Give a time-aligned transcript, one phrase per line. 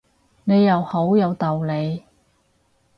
[0.45, 2.01] 你又好有道理